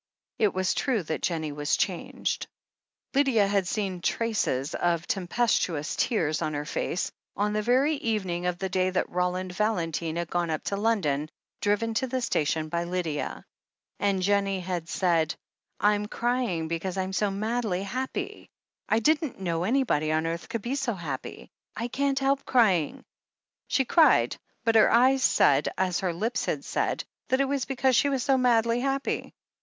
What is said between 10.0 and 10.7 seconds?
had gone up